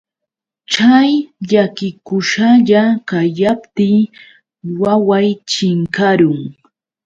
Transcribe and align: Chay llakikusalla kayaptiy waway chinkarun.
Chay 0.71 1.11
llakikusalla 1.49 2.81
kayaptiy 3.09 3.99
waway 4.79 5.27
chinkarun. 5.51 6.39